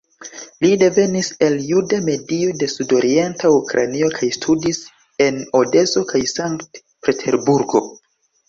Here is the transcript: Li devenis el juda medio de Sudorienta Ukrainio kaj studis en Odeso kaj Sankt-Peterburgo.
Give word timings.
Li 0.63 0.69
devenis 0.83 1.27
el 1.47 1.57
juda 1.71 1.99
medio 2.07 2.55
de 2.63 2.69
Sudorienta 2.77 3.51
Ukrainio 3.59 4.09
kaj 4.17 4.31
studis 4.39 4.81
en 5.29 5.39
Odeso 5.63 6.05
kaj 6.15 6.23
Sankt-Peterburgo. 6.35 7.85